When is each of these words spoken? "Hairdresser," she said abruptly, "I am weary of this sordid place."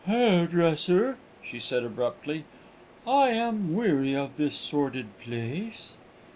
"Hairdresser," 0.07 1.19
she 1.45 1.59
said 1.59 1.83
abruptly, 1.83 2.43
"I 3.05 3.27
am 3.27 3.75
weary 3.75 4.15
of 4.15 4.35
this 4.35 4.55
sordid 4.55 5.19
place." 5.19 5.93